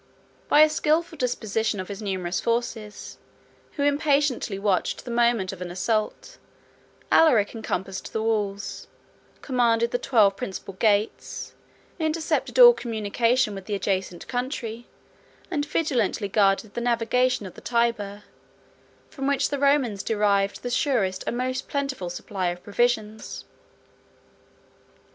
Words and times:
74 0.47 0.47
By 0.49 0.61
a 0.61 0.67
skilful 0.69 1.15
disposition 1.19 1.79
of 1.79 1.87
his 1.87 2.01
numerous 2.01 2.39
forces, 2.39 3.19
who 3.73 3.83
impatiently 3.83 4.57
watched 4.57 5.05
the 5.05 5.11
moment 5.11 5.53
of 5.53 5.61
an 5.61 5.69
assault, 5.69 6.39
Alaric 7.11 7.53
encompassed 7.53 8.11
the 8.11 8.23
walls, 8.23 8.87
commanded 9.43 9.91
the 9.91 9.99
twelve 9.99 10.35
principal 10.35 10.73
gates, 10.73 11.53
intercepted 11.99 12.57
all 12.57 12.73
communication 12.73 13.53
with 13.53 13.65
the 13.65 13.75
adjacent 13.75 14.27
country, 14.27 14.87
and 15.51 15.67
vigilantly 15.67 16.27
guarded 16.27 16.73
the 16.73 16.81
navigation 16.81 17.45
of 17.45 17.53
the 17.53 17.61
Tyber, 17.61 18.23
from 19.11 19.27
which 19.27 19.49
the 19.49 19.59
Romans 19.59 20.01
derived 20.01 20.63
the 20.63 20.71
surest 20.71 21.23
and 21.27 21.37
most 21.37 21.67
plentiful 21.67 22.09
supply 22.09 22.47
of 22.47 22.63
provisions. 22.63 23.45